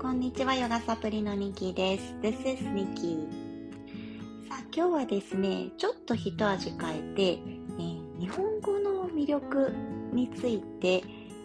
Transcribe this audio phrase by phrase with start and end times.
[0.00, 2.14] こんにちは、ヨガサプリのニキです。
[2.22, 3.28] This is Nikki。
[4.48, 9.74] さあ、今日はですね、ちょっと一味変えて、えー、日本語の魅力
[10.10, 11.04] について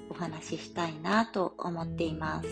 [0.10, 2.48] お話ししたいなと思っています。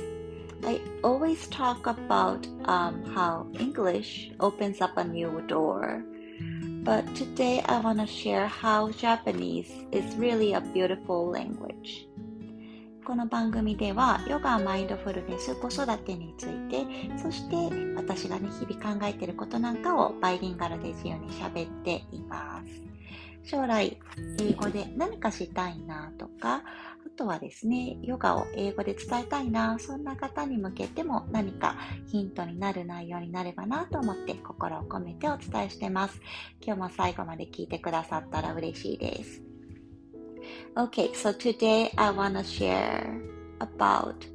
[0.68, 6.04] I always talk about、um, how English opens up a new door.
[6.84, 12.10] But today I want to share how Japanese is really a beautiful language.
[13.06, 16.86] この番組ではヨガ、マインドフルネス、子育てについて、
[17.22, 17.56] そして
[17.96, 23.50] 私がね、日々考えていることなんかをバイリンガルで自由に喋っています。
[23.50, 24.00] 将来、
[24.40, 26.64] 英語で何かしたいなとか、あ
[27.18, 31.76] とはですね、ヨガを英語で伝えたいな、そんな方に向けても何か
[32.08, 36.22] ヒントになる内容になればなと思って心を込めてお伝えしてます。
[36.66, 39.53] 今日も最後まで聞いてくださったら嬉しいです。
[40.76, 43.22] Okay, so today I want to share
[43.60, 44.26] about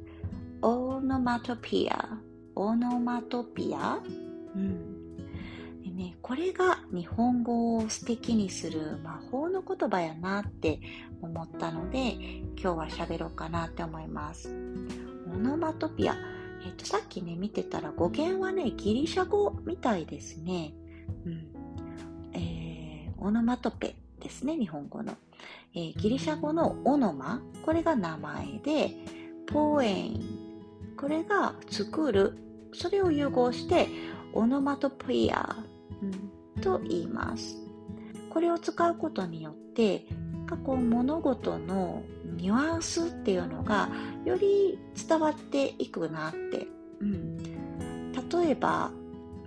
[0.61, 2.17] onomatopoeia.
[2.55, 3.99] onomatopoeia?
[4.55, 5.17] うん。
[5.83, 10.79] でね、これが日本語を素敵にする魔法の言葉やなって
[11.21, 12.13] 思ったので、
[12.55, 14.47] 今日は喋ろうかなって思います。
[15.27, 16.15] オノマトピア。
[16.65, 20.73] えっ、と、さっきね、見てたら語源はね、ギリシャ語みたいですね。
[21.25, 21.47] うん。
[22.31, 25.17] えー、オノマトペですね、日本語の。
[25.75, 28.91] えー、ギリシャ語のオノマ、これが名前で、
[29.47, 32.37] ポエイン、これが作る、
[32.73, 33.87] それを融合して
[34.33, 35.57] オノマトポイア、
[36.01, 36.05] う
[36.59, 37.57] ん、と言います。
[38.29, 40.05] これを使うことによって、
[40.63, 42.03] こう物事の
[42.37, 43.89] ニュアンスっていうのが
[44.25, 46.67] より伝わっていくなって、
[47.01, 48.91] うん、例えば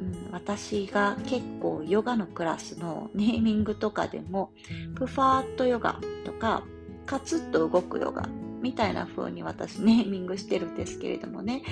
[0.03, 4.53] うん、私が結構ヨガのクラスのネーミングとかでも
[4.97, 6.65] プファーットヨガとか
[7.07, 8.29] カツッと動くヨガ
[8.61, 11.63] みたいな風に私ネーミングしてるんですけれどもね。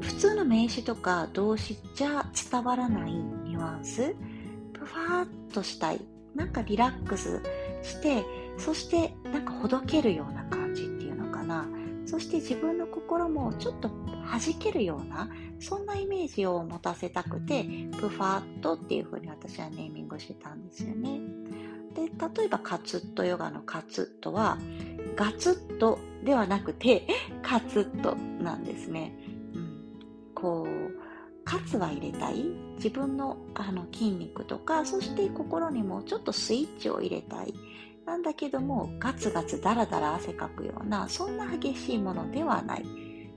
[0.00, 4.14] 普通の名詞とか動詞じゃ伝わらないニュアンス。
[4.72, 6.00] プファーッとしたい。
[6.34, 7.40] なんかリラックス
[7.82, 8.24] して
[8.58, 11.66] そしてなんかほどけるような感じっていうのかな。
[12.14, 17.64] そして自分の心もちょっと弾けるようなそんなイメージを持たせたくて
[17.98, 21.18] プファットっていう風に私はネーミングしてたんですよね。
[21.92, 24.58] で例えばカツッとヨガのカツッとは
[25.16, 27.08] ガツッとではなくて
[27.42, 29.18] カツッとなんですね、
[29.52, 29.82] うん、
[30.36, 32.44] こうカツは入れたい？
[32.76, 37.52] 自分のあの筋肉とかそして心にもちょっとスイッチを入れたい。
[38.06, 42.84] なんだけどもガツガツダラダラ汗かくようなそんな激しいものではない。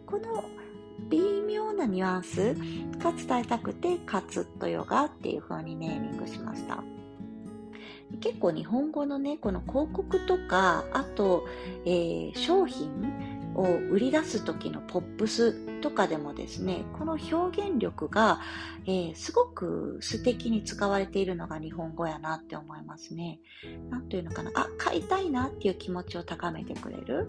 [0.05, 0.43] この
[1.09, 2.55] 微妙なニュアンス
[2.99, 6.83] が伝えたくてカツッとヨガっていう風にネーミングしました。
[8.21, 11.45] 結構日本語のねこの広告とかあと、
[11.85, 12.89] えー、商品
[13.57, 18.39] を売り出す時のポップスとかでもですねこの表現力が、
[18.85, 23.39] えー、すごく素敵に使われているのが日本語やなって思いますね。
[23.89, 24.51] 何というのかな。
[24.53, 27.27] あ買いたいなっていう気持ちを高めてくれる、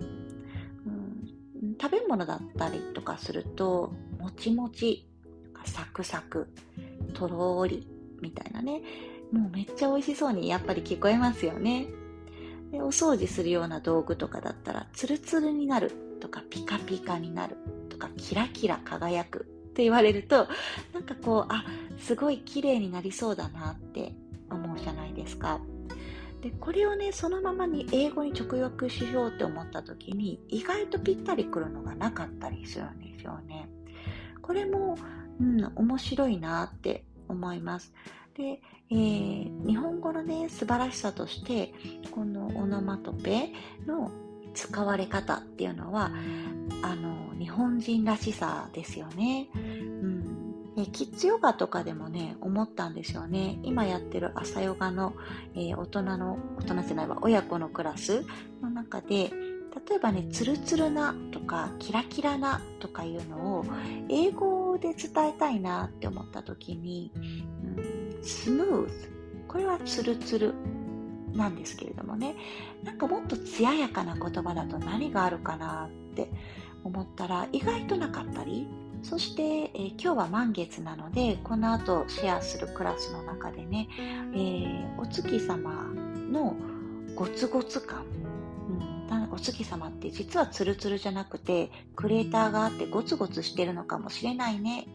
[0.86, 5.08] うん、食べ物だったりとかするともちもち
[5.64, 6.48] サクサク
[7.14, 7.88] とろーり
[8.20, 8.82] みたいなね。
[9.32, 11.88] もうめっちゃ美味しそうにやっぱり聞こえますよね
[12.70, 17.56] でお掃除するような道具とかだったらツルツルになるとかピカピカになる
[17.88, 19.42] とかキラキラ輝くっ
[19.72, 20.48] て言われると
[20.92, 21.64] なんかこうあ
[21.98, 24.12] すごい綺麗になりそうだなって
[24.50, 25.60] 思うじゃないですか。
[26.40, 33.68] でこれをねそのままに英語に直訳しようって思った時に意外とぴったりくるのがなかったりするんですよね。
[34.40, 34.96] これも、
[35.40, 37.92] うん、面白いなって思います。
[38.38, 38.60] で、
[38.90, 41.74] えー、日本語のね素晴らしさとして
[42.12, 43.52] このオノマトペ
[43.86, 44.10] の
[44.54, 46.12] 使われ方っていうのは
[46.82, 49.48] あの日本人らしさですよね。
[49.54, 50.34] うん。
[50.92, 53.58] キッズヨガとかでもね思ったんですよね。
[53.64, 55.14] 今やってる朝ヨガの、
[55.56, 58.24] えー、大人の大人じゃないわ親子のクラス
[58.62, 59.32] の中で
[59.88, 63.64] 例えばねツルツルなとかキラキラなとかいうのを
[64.08, 69.12] 英語で伝えたいなって思った時に、うん、スムーズ
[69.46, 70.54] これはツルツル
[71.34, 72.36] なんですけれどもね。
[72.84, 76.30] なんかもっと艶やかな言葉だと何があるかなって
[76.84, 78.68] 思ったら意外となかったり。
[79.02, 83.88] そして、えー、今日は満月なのでこの後シェアするクラスの中でね、
[84.34, 85.84] えー、お月様
[86.32, 86.56] の
[87.14, 88.04] ゴツゴツ感、
[89.10, 94.88] うん、お月様って実はツルツルじゃなくてクレーターがあってゴツゴツしてるのかもしれないね。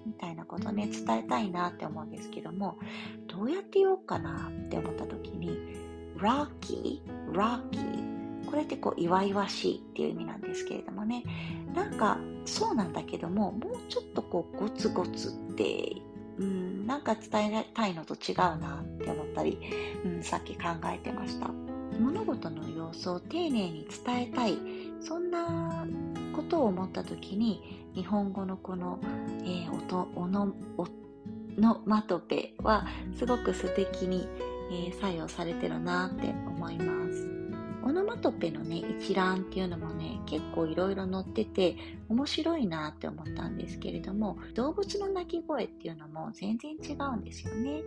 [0.54, 2.78] ことね伝えたいなって思うんですけども
[3.28, 5.58] どうやって言おうかなって思った時に
[6.18, 7.02] rocky,
[7.32, 8.14] rocky?
[8.46, 11.24] これってこう、いわいわしいっていう意味なんですけれどもね。
[11.74, 15.96] なんか、そうなんだけどももうちょっとこうゴツゴツって
[16.38, 19.58] うんなんか伝えたいのと違うなって思ったり、
[20.04, 20.64] うん、さっき考
[20.94, 21.48] えてました。
[22.00, 24.58] 物事の様子を丁寧に伝えたい。
[25.00, 25.88] そんな
[26.34, 29.00] ことを思った時に日本語のこの、
[29.44, 30.88] えー、音おのお
[31.60, 34.28] のマトペはすごく素敵に、
[34.72, 37.44] えー、作用されてるなって思います。
[37.86, 41.76] オノマトペのね、一覧っていうのもね、結構いろいろ載ってて
[42.08, 47.82] 面白いなって思ったんですけれども、動物の鳴き声っていうのも全然違うんですよね。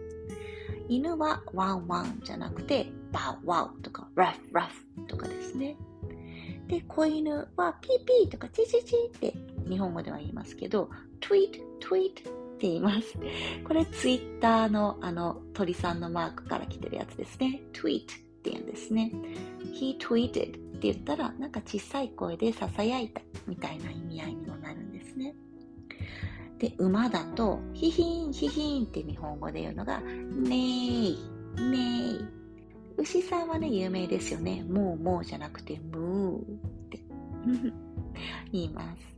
[0.88, 5.76] 犬はワンワンじゃなくて、 bow-wow とか、 ruff ruff とかですね。
[6.66, 9.34] で、子犬はピーピーとかチチチって
[9.68, 10.90] 日本語では言いますけど、
[11.20, 13.14] tweet、tweet って言います。
[13.64, 17.62] これツイッターのあの鳥さんのマークから来てるやつですね。
[17.72, 19.12] tweet って言うんですね。
[19.74, 25.34] He tweeted って言ったらなんか小さい声で囁いたみたいな意味合いにもなるんですね。
[26.58, 31.18] で、馬だと、ヒヒン、ヒヒンって日本語で言うのが、ねーい、
[31.56, 32.35] ねーい。
[32.98, 34.64] 牛さんはね、有名ですよね。
[34.68, 36.42] もうもうじゃなくて、ムーっ
[36.90, 37.00] て
[38.52, 39.16] 言います。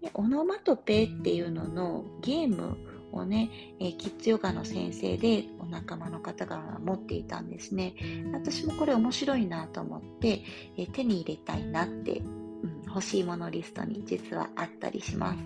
[0.00, 2.76] でオノマトペっていうののゲーム
[3.12, 3.50] をね、
[3.80, 7.94] え、キッズヨガの先生でお仲間の方が持っていたんですね。
[8.32, 10.42] 私もこれ面白いなと思って、
[10.76, 15.38] え、手に入れたいなって、うん、欲しいものリストに実はあったりします。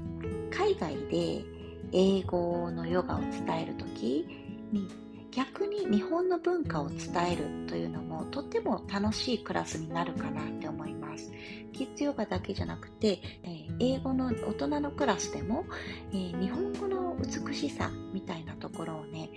[0.51, 1.45] 海外で
[1.93, 4.27] 英語のヨガを伝えるとき
[4.73, 4.89] に
[5.33, 6.99] 逆に日本の文化を伝
[7.33, 11.33] えるというのもとっても楽しいクラスになるかなって思います。
[11.73, 15.65] キッズヨガだけじゃなくて、え英語の大人のクラスでも、
[16.13, 19.31] え日本語の美しさみたいなところをね、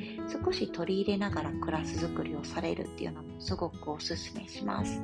[0.44, 5.01] 少し取り入れながらクラス作りをされるっていうのもすごくおすすめします。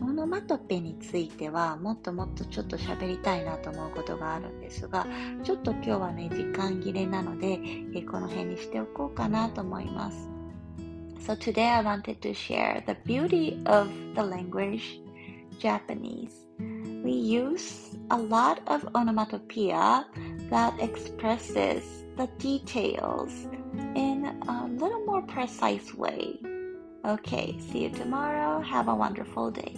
[0.00, 5.06] オノマトペについてはもっともっとちょっと喋りたいなと思うことがあるんですが
[5.42, 7.60] ちょっと今日はね時間切れなので
[7.94, 10.28] えこの辺にしておこうかなと思います
[11.26, 15.00] So today I wanted to share the beauty of the language
[15.58, 16.32] Japanese
[17.04, 20.06] We use a lot of onomatopoeia
[20.50, 23.48] that expresses the details
[23.94, 26.38] in a little more precise way
[27.02, 28.60] Okay, see you tomorrow.
[28.60, 29.74] Have a wonderful day.